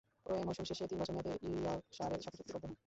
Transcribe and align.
এ 0.25 0.33
মৌসুম 0.47 0.65
শেষে 0.69 0.89
তিন 0.89 0.97
বছর 1.01 1.13
মেয়াদে 1.15 1.31
ইয়র্কশায়ারের 1.47 2.21
সাথে 2.25 2.37
চুক্তিবদ্ধ 2.39 2.65
হন। 2.65 2.73